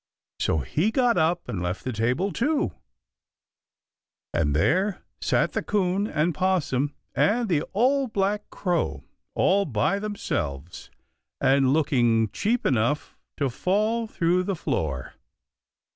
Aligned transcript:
So 0.39 0.57
he 0.61 0.89
got 0.89 1.15
up 1.19 1.47
and 1.47 1.61
left 1.61 1.83
the 1.83 1.93
table, 1.93 2.33
too, 2.33 2.71
and 4.33 4.55
there 4.55 5.03
sat 5.19 5.51
the 5.53 5.61
'Coon 5.61 6.07
and 6.07 6.33
'Possum 6.33 6.95
and 7.13 7.47
the 7.47 7.63
Old 7.75 8.11
Black 8.11 8.49
Crow 8.49 9.03
all 9.35 9.65
by 9.65 9.99
themselves 9.99 10.89
and 11.39 11.71
looking 11.71 12.31
cheap 12.31 12.65
enough 12.65 13.15
to 13.37 13.47
fall 13.47 14.07
through 14.07 14.41
the 14.41 14.55
floor. 14.55 15.13